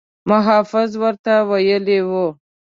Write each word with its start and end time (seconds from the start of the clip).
محافظ 0.29 0.89
ورته 1.03 1.33
ویلي 1.49 1.99
وو. 2.09 2.25